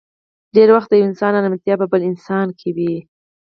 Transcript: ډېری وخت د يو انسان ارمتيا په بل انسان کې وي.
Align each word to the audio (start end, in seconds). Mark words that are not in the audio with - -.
ډېری 0.55 0.71
وخت 0.75 0.89
د 0.89 0.93
يو 0.99 1.07
انسان 1.09 1.33
ارمتيا 1.39 1.75
په 1.81 1.85
بل 1.91 2.01
انسان 2.11 2.47
کې 2.59 2.69
وي. 2.75 2.93